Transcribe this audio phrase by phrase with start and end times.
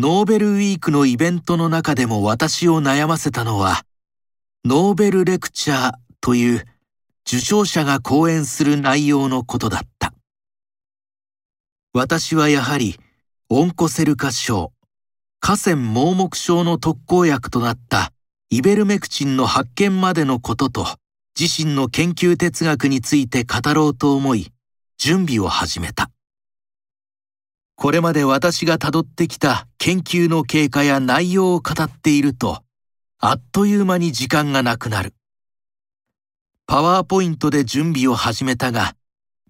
[0.00, 3.82] ノーベルウィークのイベントの中でも私を悩ませたのは、
[4.64, 6.64] ノーベルレクチャーという
[7.26, 10.14] 受賞者が講演する内容のことだった。
[11.92, 13.00] 私はやはり、
[13.48, 14.72] オンコセル化症、
[15.40, 18.12] 河川盲目症の特効薬となった
[18.50, 20.86] イベルメクチンの発見までのことと、
[21.36, 24.52] 自身の研究哲学について語ろうと思い、
[24.96, 26.08] 準備を始めた。
[27.80, 32.64] これまで私が辿ってきた研究の経過や内容を語っていると、
[33.20, 35.14] あっという間に時間がなくなる。
[36.66, 38.96] パワーポイントで準備を始めたが、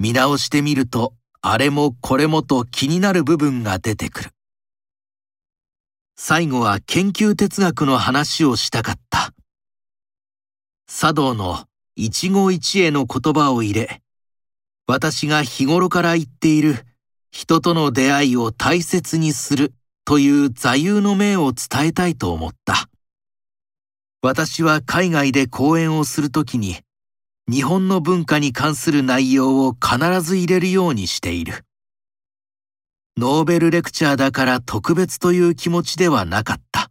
[0.00, 4.30] 見直してみると、あれもこれもと気になる部分が出てくる。
[6.16, 9.34] 最後は研究哲学の話をしたかった。
[10.88, 14.02] 茶道の一期一会の言葉を入れ、
[14.88, 16.84] 私が日頃から言っている
[17.36, 19.74] 人との出会いを大切にする
[20.06, 22.88] という座右の銘を伝えたいと思った。
[24.22, 26.78] 私は海外で講演をするときに、
[27.46, 31.66] 日本の文化に関する内容を必ず入れるようにしている。
[33.18, 36.88] ノーベルレクチャーだから特別という気持ちではなかった。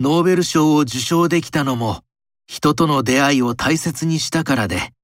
[0.00, 2.02] ノーベル賞を受賞できたのも、
[2.46, 4.94] 人との出会いを大切にしたからで、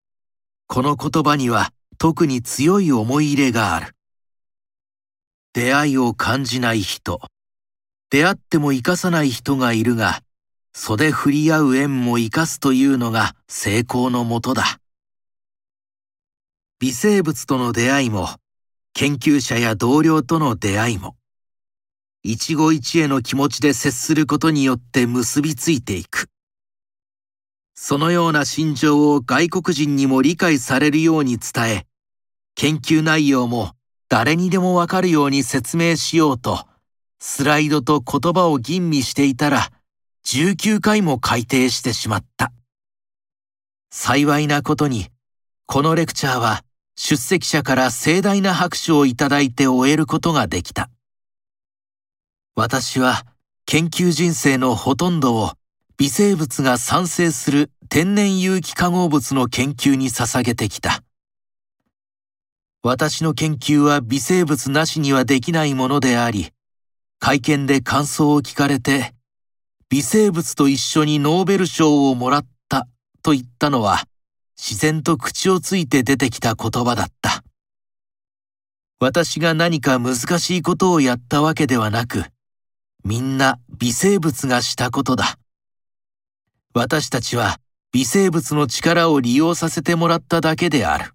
[0.66, 3.94] この言葉には特に強い思い入れがある。
[5.52, 7.20] 出会いを感じない人、
[8.10, 10.22] 出会っても生かさない人がいるが、
[10.72, 14.80] 袖振り合う縁も生かすというのが成功のもとだ。
[16.80, 18.28] 微生物との出会いも、
[18.92, 21.16] 研究者や同僚との出会いも、
[22.22, 26.28] 一期一会の気持ちで接することによって結びついていく。
[27.86, 31.86] そのような心情を外国人にも理解されるように伝え、
[32.54, 33.72] 研究内容も
[34.08, 36.64] 誰にでもわかるように説明しようと、
[37.18, 39.70] スライドと言葉を吟味していたら、
[40.24, 42.52] 19回も改訂してしまった。
[43.90, 45.08] 幸いなことに、
[45.66, 46.64] このレクチャーは
[46.96, 50.88] 出席者から盛大な拍手をいただいて終えることができた。
[52.56, 53.26] 私は
[53.66, 55.52] 研究人生のほとんどを
[55.96, 61.02] 微生物が産生する天然有機化合物の研究に捧げてきた。
[62.82, 66.50] 私の研究は微生物なしにはできないものであり、
[67.18, 69.14] 会見で感想を聞かれて、
[69.88, 72.86] 微生物と一緒にノーベル賞をもらった
[73.22, 74.02] と言ったのは、
[74.56, 77.44] 自然と口をついて出てきた言葉だった。
[79.00, 82.24] 私が何か難しいことをやったわけではなく、
[83.04, 85.38] みんな微生物がしたことだ。
[86.72, 87.58] 私たちは
[87.94, 91.12] 微生物の力を利用させてもらっただけである。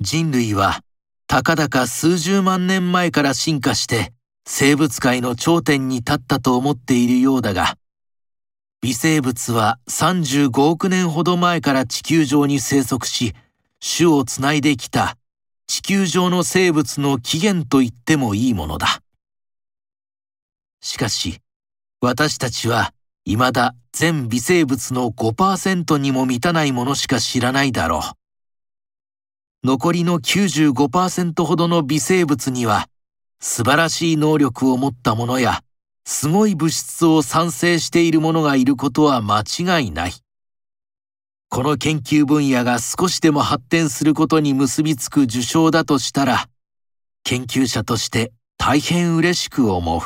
[0.00, 0.80] 人類は
[1.26, 4.14] たかだか数十万年前から進化して
[4.46, 7.76] 生物界の頂点に立ったと思っているようだが、
[8.80, 13.34] 微生物は35億年ほど前から地球上に生息し、
[13.78, 15.18] 種をつないできた
[15.66, 19.02] 地球上の生物の起源と言ってもいいものだ。
[20.80, 21.42] しかし、
[22.00, 22.94] 私たちは
[23.24, 28.00] 未だ全微生物の5%にも満たないものしか知らないだろ
[29.64, 29.66] う。
[29.66, 32.88] 残りの95%ほどの微生物には
[33.40, 35.62] 素晴らしい能力を持ったものや
[36.04, 40.12] すごい物質を産生しているものがいることは間違いない。
[41.48, 46.48] この研究分野が少しでも発展することに結びつく受賞だとしたら、
[47.24, 50.00] 研究者として大変嬉しく思う。